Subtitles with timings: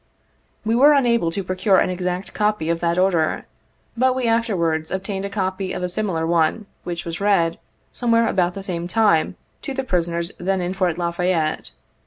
[0.65, 3.45] We were unable to procure an exact copy of that order,
[3.95, 7.59] but we afterwards obtained a copy of a similar one which was read,
[7.91, 11.69] somewhere about the same time, to the prisoners then in Fort La Fayette.